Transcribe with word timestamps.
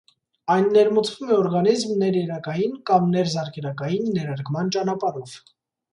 Այն 0.53 0.63
ներմուծվում 0.77 1.33
է 1.35 1.35
օրգանիզմ 1.41 1.93
ներերակային 2.03 2.73
կամ 2.91 3.07
ներզարկերակային 3.17 4.11
ներարկման 4.19 4.77
ճանապարհով։ 4.77 5.37